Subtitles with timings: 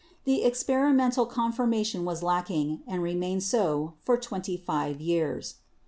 [0.23, 5.57] The experimental confirmation was lacking, and remained so for twenty five years.